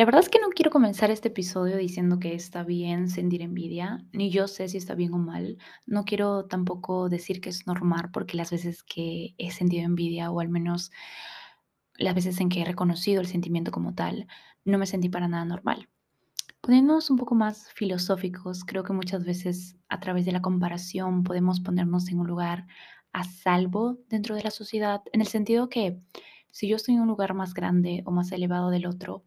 [0.00, 4.02] La verdad es que no quiero comenzar este episodio diciendo que está bien sentir envidia,
[4.14, 5.58] ni yo sé si está bien o mal.
[5.84, 10.40] No quiero tampoco decir que es normal, porque las veces que he sentido envidia, o
[10.40, 10.90] al menos
[11.98, 14.26] las veces en que he reconocido el sentimiento como tal,
[14.64, 15.90] no me sentí para nada normal.
[16.62, 21.60] Poniéndonos un poco más filosóficos, creo que muchas veces a través de la comparación podemos
[21.60, 22.66] ponernos en un lugar
[23.12, 26.00] a salvo dentro de la sociedad, en el sentido que
[26.52, 29.26] si yo estoy en un lugar más grande o más elevado del otro,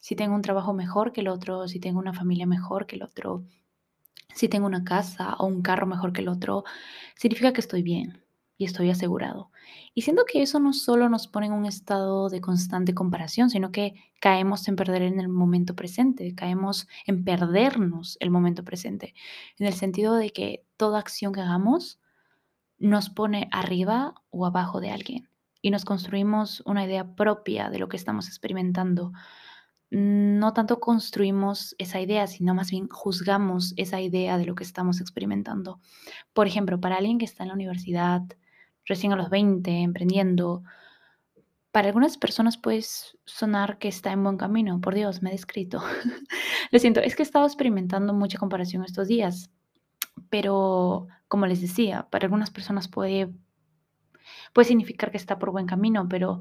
[0.00, 3.02] si tengo un trabajo mejor que el otro, si tengo una familia mejor que el
[3.02, 3.44] otro,
[4.34, 6.64] si tengo una casa o un carro mejor que el otro,
[7.16, 8.24] significa que estoy bien
[8.56, 9.50] y estoy asegurado.
[9.94, 13.72] Y siento que eso no solo nos pone en un estado de constante comparación, sino
[13.72, 19.14] que caemos en perder en el momento presente, caemos en perdernos el momento presente,
[19.58, 22.00] en el sentido de que toda acción que hagamos
[22.78, 25.28] nos pone arriba o abajo de alguien
[25.62, 29.12] y nos construimos una idea propia de lo que estamos experimentando
[29.90, 35.00] no tanto construimos esa idea, sino más bien juzgamos esa idea de lo que estamos
[35.00, 35.80] experimentando.
[36.32, 38.22] Por ejemplo, para alguien que está en la universidad,
[38.84, 40.62] recién a los 20, emprendiendo,
[41.72, 42.82] para algunas personas puede
[43.24, 44.80] sonar que está en buen camino.
[44.80, 45.82] Por Dios, me he descrito.
[46.70, 49.50] Lo siento, es que he estado experimentando mucha comparación estos días,
[50.28, 53.30] pero como les decía, para algunas personas puede,
[54.52, 56.40] puede significar que está por buen camino, pero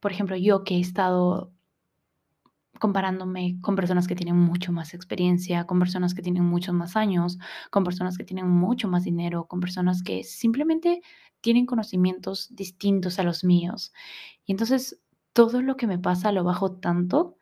[0.00, 1.53] por ejemplo, yo que he estado
[2.78, 7.38] comparándome con personas que tienen mucho más experiencia, con personas que tienen muchos más años,
[7.70, 11.02] con personas que tienen mucho más dinero, con personas que simplemente
[11.40, 13.92] tienen conocimientos distintos a los míos.
[14.44, 15.00] Y entonces
[15.32, 17.36] todo lo que me pasa lo bajo tanto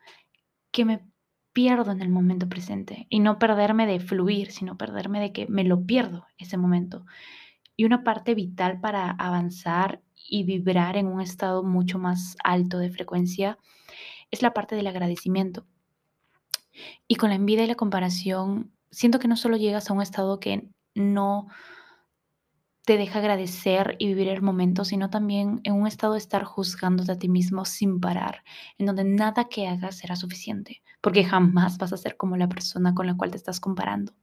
[0.71, 1.05] que me
[1.53, 5.63] pierdo en el momento presente y no perderme de fluir, sino perderme de que me
[5.63, 7.05] lo pierdo ese momento.
[7.75, 12.89] Y una parte vital para avanzar y vibrar en un estado mucho más alto de
[12.89, 13.57] frecuencia
[14.33, 15.67] es la parte del agradecimiento.
[17.07, 20.39] Y con la envidia y la comparación, siento que no solo llegas a un estado
[20.39, 21.47] que no
[22.83, 27.11] te deja agradecer y vivir el momento, sino también en un estado de estar juzgándote
[27.11, 28.43] a ti mismo sin parar,
[28.79, 32.95] en donde nada que hagas será suficiente, porque jamás vas a ser como la persona
[32.95, 34.13] con la cual te estás comparando.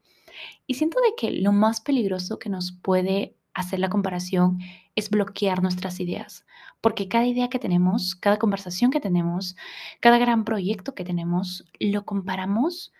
[0.67, 4.59] Y siento de que lo más peligroso que nos puede hacer la comparación
[4.95, 6.45] es bloquear nuestras ideas,
[6.81, 9.57] porque cada idea que tenemos, cada conversación que tenemos,
[10.01, 12.93] cada gran proyecto que tenemos, lo comparamos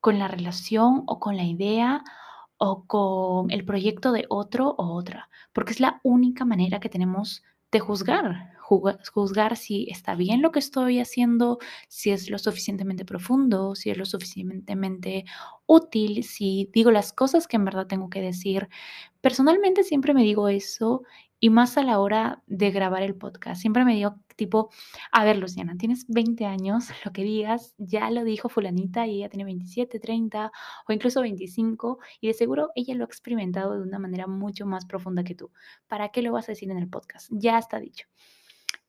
[0.00, 2.02] con la relación o con la idea
[2.56, 7.42] o con el proyecto de otro o otra, porque es la única manera que tenemos
[7.72, 8.52] de juzgar,
[9.12, 11.58] juzgar si está bien lo que estoy haciendo,
[11.88, 15.24] si es lo suficientemente profundo, si es lo suficientemente
[15.66, 18.68] útil, si digo las cosas que en verdad tengo que decir.
[19.20, 21.02] Personalmente siempre me digo eso
[21.40, 23.60] y más a la hora de grabar el podcast.
[23.60, 24.70] Siempre me digo tipo,
[25.10, 29.30] a ver, Luciana, tienes 20 años, lo que digas, ya lo dijo fulanita y ella
[29.30, 30.52] tiene 27, 30
[30.86, 34.86] o incluso 25 y de seguro ella lo ha experimentado de una manera mucho más
[34.86, 35.50] profunda que tú.
[35.88, 37.28] ¿Para qué lo vas a decir en el podcast?
[37.30, 38.06] Ya está dicho.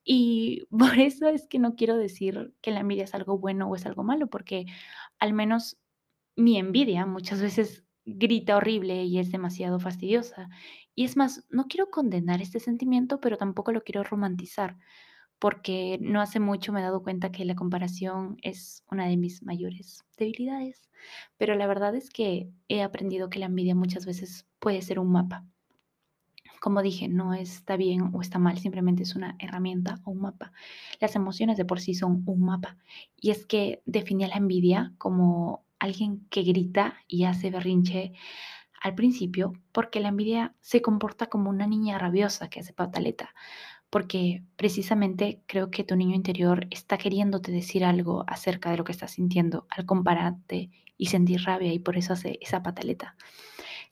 [0.03, 3.75] Y por eso es que no quiero decir que la envidia es algo bueno o
[3.75, 4.65] es algo malo, porque
[5.19, 5.77] al menos
[6.35, 10.49] mi envidia muchas veces grita horrible y es demasiado fastidiosa.
[10.95, 14.77] Y es más, no quiero condenar este sentimiento, pero tampoco lo quiero romantizar,
[15.39, 19.43] porque no hace mucho me he dado cuenta que la comparación es una de mis
[19.43, 20.89] mayores debilidades.
[21.37, 25.11] Pero la verdad es que he aprendido que la envidia muchas veces puede ser un
[25.11, 25.45] mapa
[26.61, 30.53] como dije, no está bien o está mal, simplemente es una herramienta o un mapa.
[30.99, 32.77] Las emociones de por sí son un mapa.
[33.19, 38.13] Y es que definía la envidia como alguien que grita y hace berrinche
[38.79, 43.33] al principio, porque la envidia se comporta como una niña rabiosa que hace pataleta,
[43.89, 48.91] porque precisamente creo que tu niño interior está queriéndote decir algo acerca de lo que
[48.91, 53.15] estás sintiendo al compararte y sentir rabia y por eso hace esa pataleta.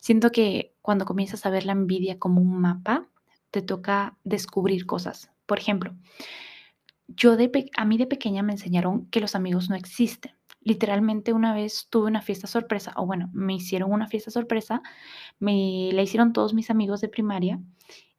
[0.00, 3.06] Siento que cuando comienzas a ver la envidia como un mapa,
[3.50, 5.30] te toca descubrir cosas.
[5.46, 5.94] Por ejemplo,
[7.08, 7.36] yo
[7.76, 10.32] a mí de pequeña me enseñaron que los amigos no existen.
[10.62, 14.82] Literalmente una vez tuve una fiesta sorpresa, o bueno, me hicieron una fiesta sorpresa,
[15.38, 17.60] me la hicieron todos mis amigos de primaria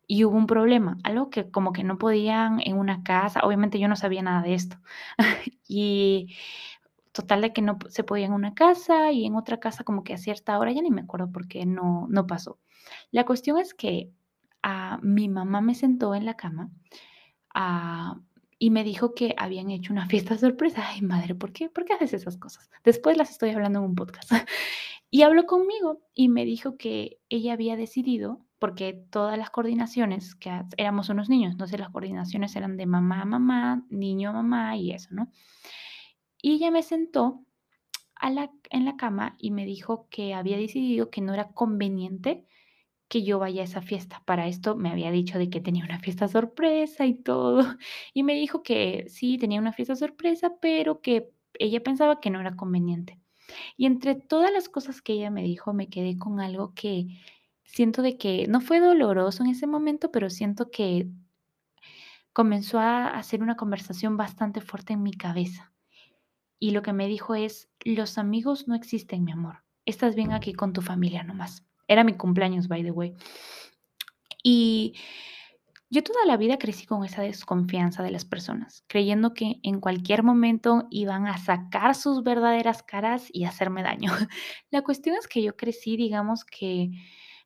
[0.08, 3.88] y hubo un problema, algo que como que no podían en una casa, obviamente yo
[3.88, 4.78] no sabía nada de esto.
[5.68, 6.36] y
[7.12, 10.14] total de que no se podía en una casa y en otra casa como que
[10.14, 12.60] a cierta hora, ya ni me acuerdo por qué no, no pasó.
[13.12, 14.12] La cuestión es que
[14.62, 16.70] a, mi mamá me sentó en la cama
[18.58, 20.84] y me dijo que habían hecho una fiesta sorpresa.
[20.88, 21.70] Ay, madre, ¿por qué?
[21.70, 22.70] ¿Por qué haces esas cosas?
[22.84, 24.32] Después las estoy hablando en un podcast.
[25.10, 30.52] y habló conmigo y me dijo que ella había decidido, porque todas las coordinaciones, que
[30.78, 34.92] éramos unos niños, entonces las coordinaciones eran de mamá a mamá, niño a mamá y
[34.92, 35.32] eso, ¿no?
[36.42, 37.46] Y ella me sentó
[38.70, 42.46] en la cama y me dijo que había decidido que no era conveniente
[43.08, 44.24] que yo vaya a esa fiesta.
[44.26, 47.64] Para esto me había dicho de que tenía una fiesta sorpresa y todo.
[48.14, 51.30] Y me dijo que sí, tenía una fiesta sorpresa, pero que
[51.60, 53.20] ella pensaba que no era conveniente.
[53.78, 57.08] Y entre todas las cosas que ella me dijo, me quedé con algo que
[57.66, 61.10] siento de que no fue doloroso en ese momento, pero siento que
[62.34, 65.71] comenzó a hacer una conversación bastante fuerte en mi cabeza.
[66.64, 69.64] Y lo que me dijo es, los amigos no existen, mi amor.
[69.88, 71.66] Estás bien aquí con tu familia nomás.
[71.88, 73.16] Era mi cumpleaños, by the way.
[74.44, 74.94] Y
[75.90, 80.22] yo toda la vida crecí con esa desconfianza de las personas, creyendo que en cualquier
[80.22, 84.12] momento iban a sacar sus verdaderas caras y hacerme daño.
[84.70, 86.92] La cuestión es que yo crecí, digamos que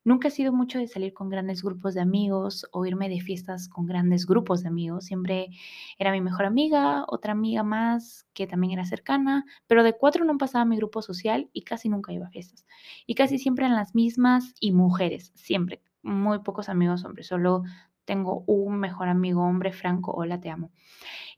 [0.05, 3.67] Nunca he sido mucho de salir con grandes grupos de amigos o irme de fiestas
[3.67, 5.05] con grandes grupos de amigos.
[5.05, 5.49] Siempre
[5.97, 10.37] era mi mejor amiga, otra amiga más que también era cercana, pero de cuatro no
[10.37, 12.67] pasaba mi grupo social y casi nunca iba a fiestas.
[13.07, 15.81] Y casi siempre eran las mismas y mujeres, siempre.
[16.03, 17.63] Muy pocos amigos hombres, solo
[18.05, 20.71] tengo un mejor amigo hombre, Franco, hola, te amo.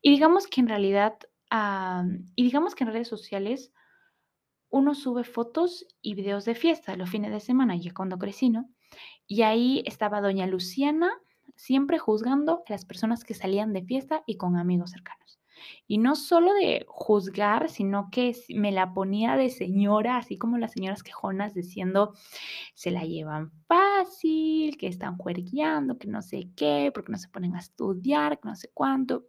[0.02, 1.14] Y digamos que en realidad,
[2.36, 3.72] y digamos que en redes sociales
[4.70, 8.52] uno sube fotos y videos de fiesta los fines de semana, ya cuando crecí.
[9.28, 11.12] Y ahí estaba doña Luciana
[11.56, 15.40] siempre juzgando a las personas que salían de fiesta y con amigos cercanos.
[15.88, 20.74] Y no solo de juzgar, sino que me la ponía de señora, así como las
[20.74, 22.14] señoras quejonas diciendo,
[22.76, 27.56] se la llevan fácil, que están juergueando, que no sé qué, porque no se ponen
[27.56, 29.26] a estudiar, que no sé cuánto.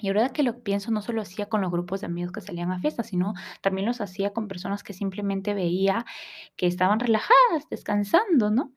[0.00, 2.72] Y ahora que lo pienso, no solo hacía con los grupos de amigos que salían
[2.72, 6.04] a fiestas, sino también los hacía con personas que simplemente veía
[6.56, 8.72] que estaban relajadas, descansando, ¿no?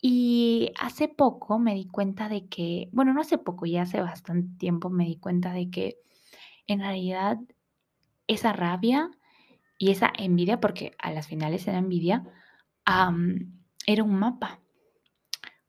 [0.00, 4.56] Y hace poco me di cuenta de que, bueno, no hace poco, ya hace bastante
[4.58, 5.96] tiempo me di cuenta de que
[6.66, 7.38] en realidad
[8.26, 9.10] esa rabia
[9.78, 12.24] y esa envidia, porque a las finales era envidia,
[13.86, 14.60] era un mapa.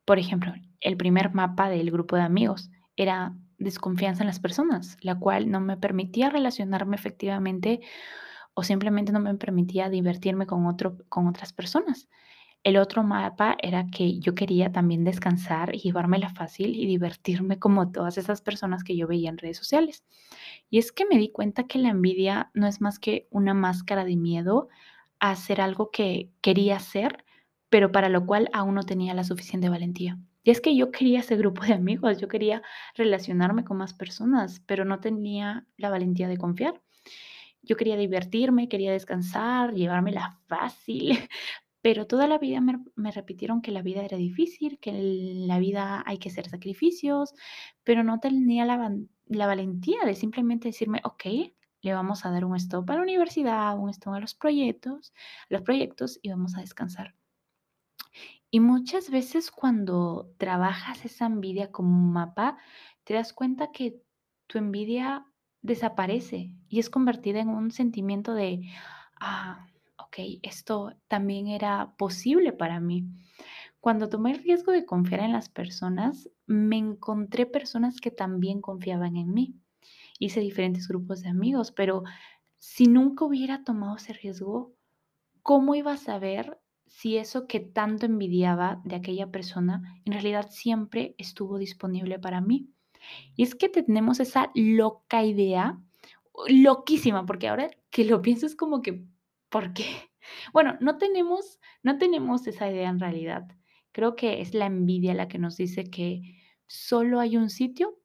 [0.05, 5.17] Por ejemplo, el primer mapa del grupo de amigos era desconfianza en las personas, la
[5.17, 7.81] cual no me permitía relacionarme efectivamente
[8.53, 12.07] o simplemente no me permitía divertirme con, otro, con otras personas.
[12.63, 17.91] El otro mapa era que yo quería también descansar y llevármela fácil y divertirme como
[17.91, 20.05] todas esas personas que yo veía en redes sociales.
[20.69, 24.05] Y es que me di cuenta que la envidia no es más que una máscara
[24.05, 24.69] de miedo
[25.19, 27.25] a hacer algo que quería hacer,
[27.69, 30.17] pero para lo cual aún no tenía la suficiente valentía.
[30.43, 32.61] Y es que yo quería ese grupo de amigos, yo quería
[32.95, 36.81] relacionarme con más personas, pero no tenía la valentía de confiar.
[37.61, 41.17] Yo quería divertirme, quería descansar, llevármela fácil,
[41.81, 46.03] pero toda la vida me, repitieron que la vida era difícil, que en la vida
[46.05, 47.33] hay que hacer sacrificios,
[47.83, 48.93] pero no tenía la,
[49.27, 51.25] la valentía de simplemente decirme, ok,
[51.81, 55.13] le vamos a dar un stop a la universidad, un stop a los proyectos,
[55.49, 57.15] a los proyectos y vamos a descansar.
[58.53, 62.59] Y muchas veces cuando trabajas esa envidia como un mapa,
[63.03, 64.03] te das cuenta que
[64.45, 65.25] tu envidia
[65.63, 68.61] desaparece y es convertida en un sentimiento de,
[69.19, 69.65] ah,
[69.97, 73.07] ok, esto también era posible para mí.
[73.79, 79.17] Cuando tomé el riesgo de confiar en las personas, me encontré personas que también confiaban
[79.17, 79.55] en mí.
[80.19, 82.03] Hice diferentes grupos de amigos, pero
[82.59, 84.75] si nunca hubiera tomado ese riesgo,
[85.41, 86.59] ¿cómo iba a saber
[86.93, 92.69] si eso que tanto envidiaba de aquella persona en realidad siempre estuvo disponible para mí.
[93.35, 95.81] Y es que tenemos esa loca idea,
[96.47, 99.05] loquísima, porque ahora que lo pienso es como que,
[99.49, 99.85] ¿por qué?
[100.53, 103.45] Bueno, no tenemos, no tenemos esa idea en realidad.
[103.91, 106.21] Creo que es la envidia la que nos dice que
[106.65, 107.99] solo hay un sitio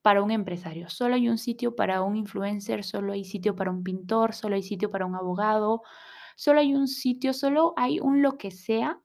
[0.00, 3.82] para un empresario, solo hay un sitio para un influencer, solo hay sitio para un
[3.82, 5.82] pintor, solo hay sitio para un abogado,
[6.36, 9.00] Solo hay un sitio, solo hay un lo que sea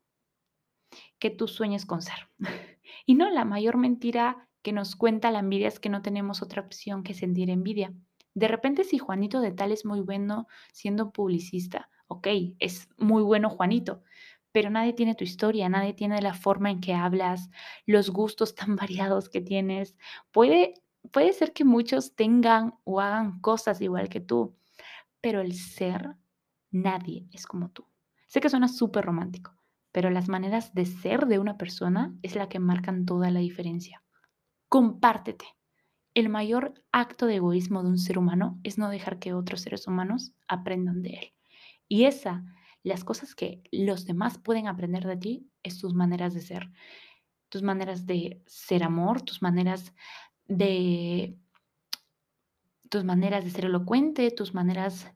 [1.20, 2.30] que tú sueñes con ser.
[3.06, 6.62] y no, la mayor mentira que nos cuenta la envidia es que no tenemos otra
[6.62, 7.94] opción que sentir envidia.
[8.34, 12.28] De repente, si Juanito de tal es muy bueno siendo publicista, ok,
[12.60, 14.04] es muy bueno Juanito,
[14.52, 17.50] pero nadie tiene tu historia, nadie tiene la forma en que hablas,
[17.86, 19.96] los gustos tan variados que tienes.
[20.32, 20.74] Puede,
[21.12, 24.56] puede ser que muchos tengan o hagan cosas igual que tú,
[25.22, 26.16] pero el ser
[26.72, 27.86] Nadie es como tú.
[28.28, 29.56] Sé que suena súper romántico,
[29.92, 34.04] pero las maneras de ser de una persona es la que marcan toda la diferencia.
[34.68, 35.46] Compártete.
[36.14, 39.88] El mayor acto de egoísmo de un ser humano es no dejar que otros seres
[39.88, 41.34] humanos aprendan de él.
[41.88, 42.44] Y esa,
[42.84, 46.70] las cosas que los demás pueden aprender de ti, es tus maneras de ser.
[47.50, 49.94] Tus maneras de ser amor, tus maneras
[50.46, 51.36] de
[52.90, 55.12] tus maneras de ser elocuente, tus maneras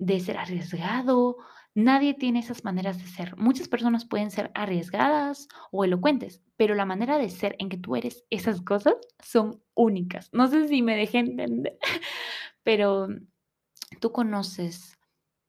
[0.00, 1.36] de ser arriesgado.
[1.74, 3.36] Nadie tiene esas maneras de ser.
[3.36, 7.94] Muchas personas pueden ser arriesgadas o elocuentes, pero la manera de ser en que tú
[7.94, 10.30] eres esas cosas son únicas.
[10.32, 11.78] No sé si me dejé entender,
[12.64, 13.06] pero
[14.00, 14.98] tú conoces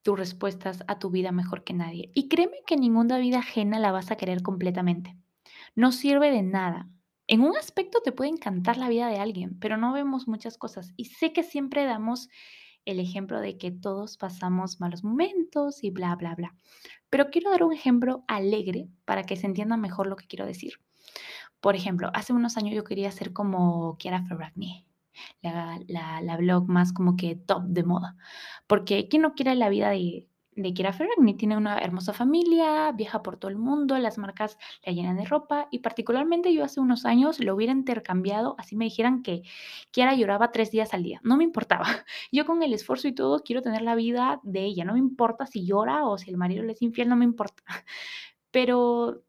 [0.04, 2.12] tus respuestas a tu vida mejor que nadie.
[2.14, 5.16] Y créeme que ninguna vida ajena la vas a querer completamente.
[5.76, 6.90] No sirve de nada.
[7.28, 10.94] En un aspecto te puede encantar la vida de alguien, pero no vemos muchas cosas.
[10.98, 12.30] Y sé que siempre damos
[12.86, 16.56] el ejemplo de que todos pasamos malos momentos y bla, bla, bla.
[17.10, 20.74] Pero quiero dar un ejemplo alegre para que se entienda mejor lo que quiero decir.
[21.60, 24.88] Por ejemplo, hace unos años yo quería ser como Kiara Ferragni
[25.42, 28.16] la, la, la blog más como que top de moda.
[28.68, 31.36] Porque ¿quién no quiere la vida de, de Kira Ferragni?
[31.36, 35.68] Tiene una hermosa familia, viaja por todo el mundo, las marcas la llenan de ropa
[35.72, 39.44] y particularmente yo hace unos años lo hubiera intercambiado, así me dijeran que
[39.92, 41.20] Kiara lloraba tres días al día.
[41.24, 41.86] No me importaba.
[42.32, 44.86] Yo con el esfuerzo y todo quiero tener la vida de ella.
[44.86, 47.64] No me importa si llora o si el marido le es infiel, no me importa.
[48.52, 49.24] Pero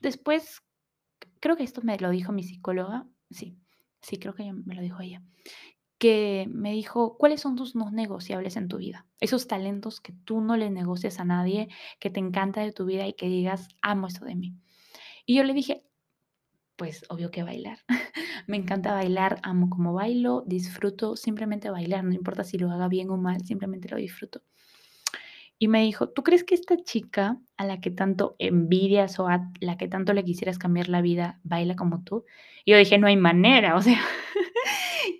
[0.00, 0.62] después,
[1.40, 3.56] creo que esto me lo dijo mi psicóloga, sí,
[4.00, 5.22] sí, creo que me lo dijo ella,
[6.00, 9.06] que me dijo, ¿cuáles son tus no negociables en tu vida?
[9.20, 13.06] Esos talentos que tú no le negocias a nadie, que te encanta de tu vida
[13.06, 14.54] y que digas, amo eso de mí.
[15.26, 15.84] Y yo le dije,
[16.76, 17.80] pues obvio que bailar.
[18.46, 23.10] me encanta bailar, amo como bailo, disfruto simplemente bailar, no importa si lo haga bien
[23.10, 24.40] o mal, simplemente lo disfruto.
[25.58, 29.50] Y me dijo, ¿tú crees que esta chica a la que tanto envidias o a
[29.60, 32.24] la que tanto le quisieras cambiar la vida baila como tú?
[32.64, 34.00] Y yo dije, no hay manera, o sea,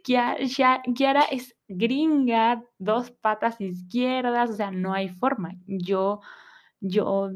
[0.03, 5.57] Kiara es gringa, dos patas izquierdas, o sea, no hay forma.
[5.67, 6.21] Yo,
[6.81, 7.31] yo,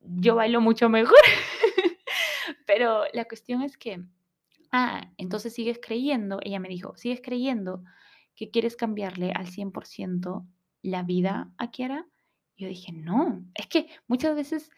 [0.00, 1.18] yo bailo mucho mejor.
[2.66, 4.02] Pero la cuestión es que,
[4.72, 7.82] ah, entonces sigues creyendo, ella me dijo, sigues creyendo
[8.34, 10.46] que quieres cambiarle al 100%
[10.82, 12.06] la vida a Kiara
[12.56, 14.70] yo dije, no, es que muchas veces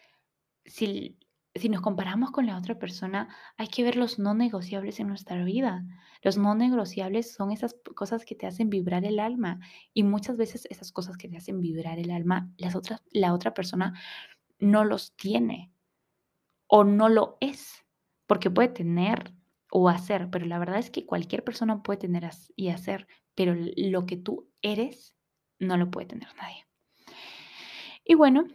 [0.65, 1.17] si,
[1.59, 5.43] si nos comparamos con la otra persona, hay que ver los no negociables en nuestra
[5.43, 5.85] vida.
[6.21, 9.59] Los no negociables son esas cosas que te hacen vibrar el alma
[9.93, 13.53] y muchas veces esas cosas que te hacen vibrar el alma, las otras, la otra
[13.53, 13.93] persona
[14.59, 15.71] no los tiene
[16.67, 17.85] o no lo es,
[18.27, 19.33] porque puede tener
[19.71, 24.05] o hacer, pero la verdad es que cualquier persona puede tener y hacer, pero lo
[24.05, 25.15] que tú eres
[25.59, 26.65] no lo puede tener nadie.
[28.03, 28.45] Y bueno,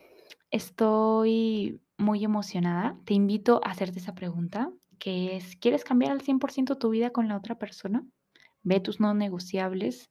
[0.50, 2.98] estoy muy emocionada.
[3.04, 7.28] Te invito a hacerte esa pregunta, que es, ¿quieres cambiar al 100% tu vida con
[7.28, 8.04] la otra persona?
[8.62, 10.10] Ve tus no negociables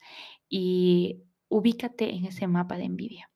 [0.49, 3.29] y ubícate en ese mapa de envidia.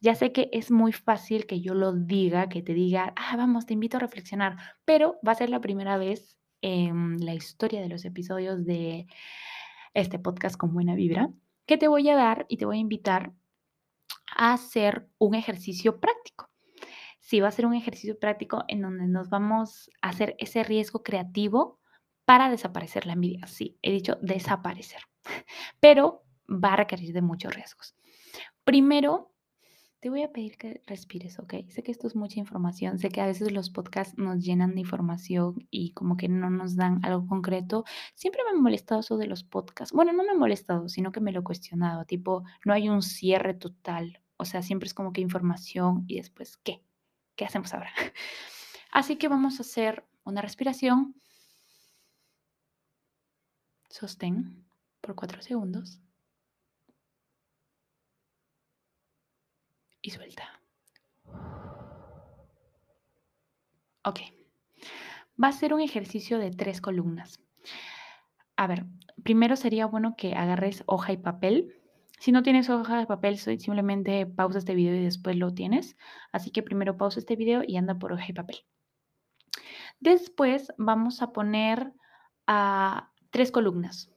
[0.00, 3.66] Ya sé que es muy fácil que yo lo diga, que te diga, ah, vamos,
[3.66, 7.88] te invito a reflexionar, pero va a ser la primera vez en la historia de
[7.88, 9.06] los episodios de
[9.94, 11.30] este podcast con buena vibra
[11.66, 13.32] que te voy a dar y te voy a invitar
[14.36, 16.50] a hacer un ejercicio práctico.
[17.24, 21.02] Sí, va a ser un ejercicio práctico en donde nos vamos a hacer ese riesgo
[21.02, 21.80] creativo
[22.26, 23.46] para desaparecer la envidia.
[23.46, 25.00] Sí, he dicho desaparecer,
[25.80, 27.94] pero va a requerir de muchos riesgos.
[28.64, 29.32] Primero,
[30.00, 31.54] te voy a pedir que respires, ¿ok?
[31.70, 34.80] Sé que esto es mucha información, sé que a veces los podcasts nos llenan de
[34.80, 37.84] información y como que no nos dan algo concreto.
[38.14, 39.94] Siempre me ha molestado eso de los podcasts.
[39.94, 43.00] Bueno, no me ha molestado, sino que me lo he cuestionado, tipo, no hay un
[43.00, 46.82] cierre total, o sea, siempre es como que información y después, ¿qué?
[47.36, 47.92] ¿Qué hacemos ahora?
[48.92, 51.14] Así que vamos a hacer una respiración.
[53.88, 54.64] Sostén
[55.00, 56.00] por cuatro segundos.
[60.04, 60.60] y suelta.
[64.04, 64.20] Ok.
[65.42, 67.40] Va a ser un ejercicio de tres columnas.
[68.56, 68.84] A ver,
[69.24, 71.80] primero sería bueno que agarres hoja y papel.
[72.18, 75.96] Si no tienes hoja de papel, simplemente pausa este video y después lo tienes.
[76.32, 78.56] Así que primero pausa este video y anda por hoja y papel.
[80.00, 81.92] Después vamos a poner
[82.46, 84.10] a tres columnas.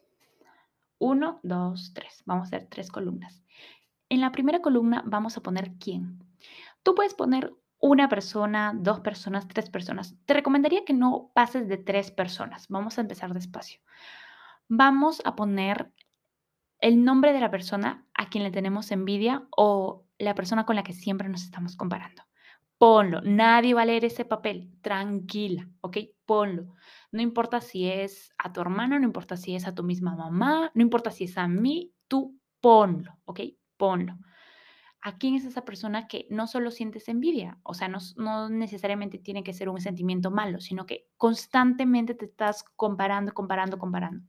[0.99, 2.23] Uno, dos, tres.
[2.25, 3.43] Vamos a hacer tres columnas.
[4.09, 6.23] En la primera columna vamos a poner quién.
[6.83, 10.15] Tú puedes poner una persona, dos personas, tres personas.
[10.25, 12.67] Te recomendaría que no pases de tres personas.
[12.69, 13.81] Vamos a empezar despacio.
[14.67, 15.91] Vamos a poner
[16.79, 20.83] el nombre de la persona a quien le tenemos envidia o la persona con la
[20.83, 22.23] que siempre nos estamos comparando.
[22.77, 23.21] Ponlo.
[23.21, 24.71] Nadie va a leer ese papel.
[24.81, 25.97] Tranquila, ¿ok?
[26.25, 26.75] Ponlo.
[27.11, 30.71] No importa si es a tu hermano, no importa si es a tu misma mamá,
[30.75, 33.41] no importa si es a mí, tú ponlo, ¿ok?
[33.77, 34.17] ponlo.
[34.99, 37.59] ¿A quién es esa persona que no solo sientes envidia?
[37.63, 42.63] O sea, no, necesariamente tiene que ser un sentimiento malo, sino que constantemente te estás
[42.75, 44.25] comparando, comparando, comparando.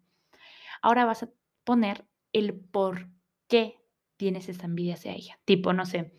[0.83, 1.31] Ahora vas a
[1.64, 3.08] poner el por
[3.49, 3.78] qué
[4.16, 5.38] tienes esa envidia hacia ella.
[5.44, 6.12] Tipo, no sé,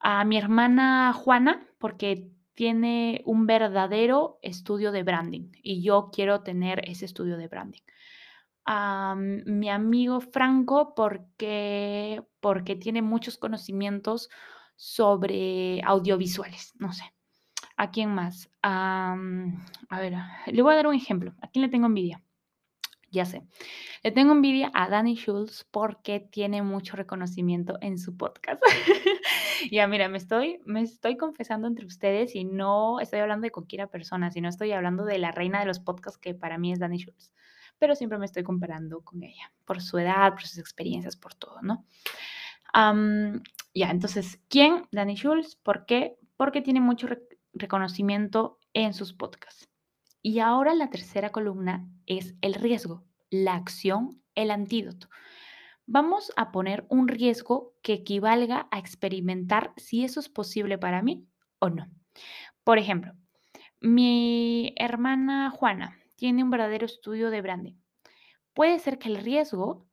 [0.00, 6.82] a mi hermana Juana, porque tiene un verdadero estudio de branding y yo quiero tener
[6.88, 7.80] ese estudio de branding.
[8.64, 14.28] A mi amigo Franco porque, porque tiene muchos conocimientos
[14.76, 17.04] sobre audiovisuales, no sé.
[17.76, 18.50] ¿A quién más?
[18.62, 19.16] a
[19.98, 20.14] ver,
[20.46, 21.34] le voy a dar un ejemplo.
[21.40, 22.22] ¿A quién le tengo envidia?
[23.12, 23.42] Ya sé.
[24.02, 28.62] Le tengo envidia a Danny Schultz porque tiene mucho reconocimiento en su podcast.
[29.70, 33.88] ya, mira, me estoy, me estoy confesando entre ustedes y no estoy hablando de cualquiera
[33.88, 36.96] persona, sino estoy hablando de la reina de los podcasts que para mí es Danny
[36.96, 37.32] Schultz.
[37.78, 41.60] Pero siempre me estoy comparando con ella por su edad, por sus experiencias, por todo,
[41.60, 41.84] ¿no?
[43.74, 44.88] ya, entonces, ¿quién?
[44.90, 45.56] Danny Schultz.
[45.56, 46.16] ¿Por qué?
[46.38, 47.08] Porque tiene mucho
[47.52, 49.71] reconocimiento en sus podcasts.
[50.22, 55.08] Y ahora la tercera columna es el riesgo, la acción, el antídoto.
[55.84, 61.26] Vamos a poner un riesgo que equivalga a experimentar si eso es posible para mí
[61.58, 61.90] o no.
[62.62, 63.14] Por ejemplo,
[63.80, 67.74] mi hermana Juana tiene un verdadero estudio de branding.
[68.54, 69.88] Puede ser que el riesgo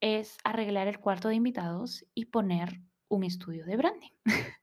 [0.00, 4.10] es arreglar el cuarto de invitados y poner un estudio de branding.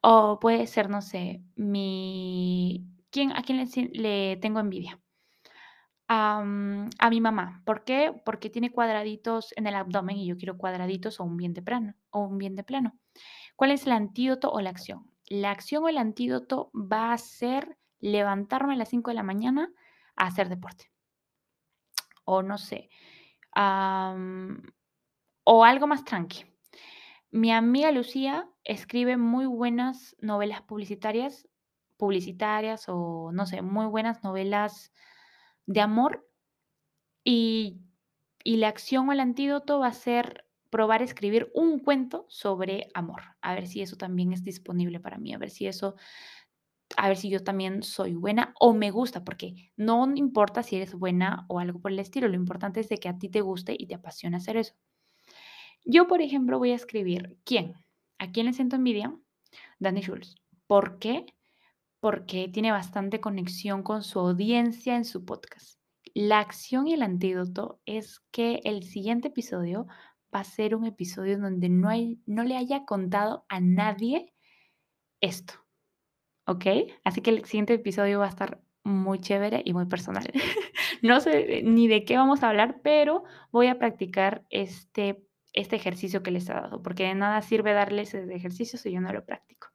[0.00, 5.00] o puede ser, no sé, mi ¿Quién, ¿A quién le, tengo envidia?
[6.10, 6.42] a
[7.10, 7.62] mi mamá.
[7.66, 8.18] ¿Por qué?
[8.24, 11.94] Porque tiene cuadraditos en el abdomen y yo quiero cuadraditos o un bien de plano.
[12.10, 12.98] O un bien de plano.
[13.56, 15.10] ¿Cuál es el antídoto o la acción?
[15.26, 19.70] La acción o el antídoto va a ser levantarme a las 5 de la mañana
[20.16, 20.90] a hacer deporte.
[22.24, 22.88] O no sé.
[25.44, 26.44] o algo más tranqui.
[27.30, 31.46] Mi amiga Lucía escribe muy buenas novelas publicitarias
[31.98, 34.92] publicitarias o, no sé, muy buenas novelas
[35.66, 36.26] de amor.
[37.24, 37.80] Y,
[38.42, 42.88] y la acción o el antídoto va a ser probar a escribir un cuento sobre
[42.94, 43.22] amor.
[43.40, 45.96] A ver si eso también es disponible para mí, a ver si eso,
[46.96, 50.94] a ver si yo también soy buena o me gusta, porque no importa si eres
[50.94, 53.74] buena o algo por el estilo, lo importante es de que a ti te guste
[53.78, 54.74] y te apasiona hacer eso.
[55.84, 57.74] Yo, por ejemplo, voy a escribir ¿quién?
[58.18, 59.16] ¿A quién le siento envidia?
[59.78, 60.34] Danny Schultz.
[60.66, 61.26] ¿Por qué?
[62.00, 65.78] Porque tiene bastante conexión con su audiencia en su podcast.
[66.14, 69.86] La acción y el antídoto es que el siguiente episodio
[70.34, 74.32] va a ser un episodio donde no, le haya contado a nadie
[75.20, 75.54] esto.
[76.46, 76.66] ¿Ok?
[77.04, 80.30] Así que el siguiente episodio va a estar muy chévere y muy personal.
[81.02, 86.22] no sé ni de qué vamos a hablar, pero voy a practicar este, este ejercicio
[86.22, 89.24] que les he dado, porque de nada sirve darles ese ejercicio si yo no lo
[89.26, 89.68] practico.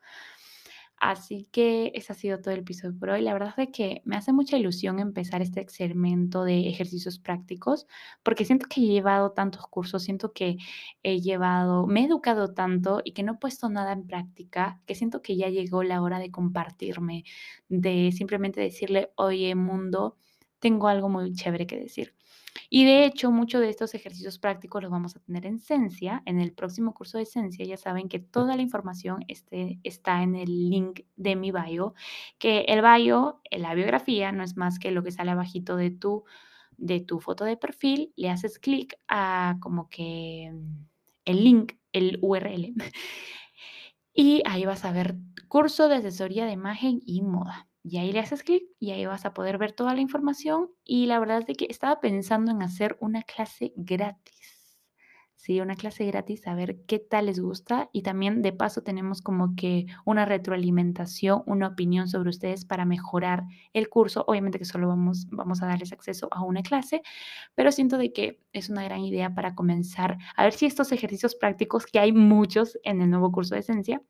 [1.06, 3.22] Así que ese ha sido todo el episodio por hoy.
[3.24, 7.88] La verdad es que me hace mucha ilusión empezar este experimento de ejercicios prácticos
[8.24, 10.56] porque siento que he llevado tantos cursos, siento que
[11.04, 14.96] he llevado, me he educado tanto y que no he puesto nada en práctica, que
[14.96, 17.26] siento que ya llegó la hora de compartirme,
[17.68, 20.16] de simplemente decirle, oye mundo,
[20.60, 22.16] tengo algo muy chévere que decir.
[22.70, 26.24] Y de hecho, muchos de estos ejercicios prácticos los vamos a tener en Cencia.
[26.26, 30.36] En el próximo curso de Cencia ya saben que toda la información este, está en
[30.36, 31.94] el link de mi bio,
[32.38, 36.24] que el bio, la biografía, no es más que lo que sale abajito de tu,
[36.78, 40.86] de tu foto de perfil, le haces clic a como que mm,
[41.26, 42.74] el link, el URL.
[44.16, 45.16] Y ahí vas a ver
[45.48, 47.68] curso de asesoría de imagen y moda.
[47.84, 50.72] Y ahí le haces clic y ahí vas a poder ver toda la información.
[50.86, 54.80] Y la verdad es de que estaba pensando en hacer una clase gratis.
[55.36, 57.89] Sí, una clase gratis, a ver qué tal les gusta.
[57.91, 63.43] Y también de paso tenemos como que una retroalimentación, una opinión sobre ustedes para mejorar
[63.74, 64.24] el curso.
[64.28, 67.02] Obviamente que solo vamos, vamos a darles acceso a una clase,
[67.56, 71.36] pero siento de que es una gran idea para comenzar a ver si estos ejercicios
[71.36, 74.02] prácticos, que hay muchos en el nuevo curso de esencia,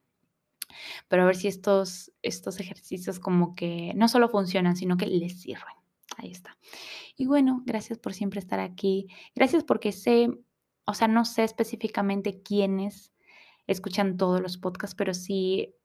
[1.08, 5.42] pero a ver si estos, estos ejercicios como que no solo funcionan, sino que les
[5.42, 5.76] sirven.
[6.18, 6.58] Ahí está.
[7.16, 9.08] Y bueno, gracias por siempre estar aquí.
[9.36, 10.30] Gracias porque sé,
[10.86, 13.12] o sea, no sé específicamente quiénes
[13.68, 15.76] escuchan todos los podcasts, pero sí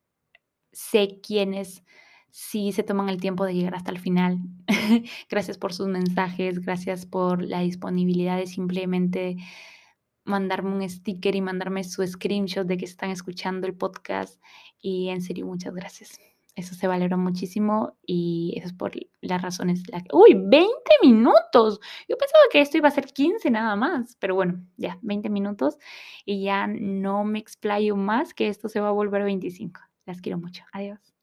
[0.71, 1.83] sé quiénes
[2.31, 4.39] sí se toman el tiempo de llegar hasta el final.
[5.29, 9.37] gracias por sus mensajes, gracias por la disponibilidad de simplemente
[10.29, 14.41] mandarme un sticker y mandarme su screenshot de que están escuchando el podcast.
[14.79, 16.19] Y en serio, muchas gracias.
[16.55, 19.83] Eso se valora muchísimo y eso es por las razones.
[19.89, 20.09] La que...
[20.13, 20.33] ¡Uy!
[20.33, 20.67] ¡20
[21.01, 21.79] minutos!
[22.07, 25.77] Yo pensaba que esto iba a ser 15 nada más, pero bueno, ya, 20 minutos
[26.25, 29.79] y ya no me explayo más que esto se va a volver 25.
[30.05, 30.63] Las quiero mucho.
[30.73, 31.18] Adiós.